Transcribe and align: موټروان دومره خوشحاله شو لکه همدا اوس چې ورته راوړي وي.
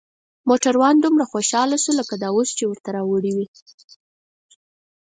موټروان 0.49 0.95
دومره 1.01 1.25
خوشحاله 1.31 1.77
شو 1.83 1.91
لکه 1.99 2.13
همدا 2.17 2.29
اوس 2.33 2.49
چې 2.57 2.63
ورته 2.67 2.89
راوړي 2.97 3.31
وي. 3.35 3.47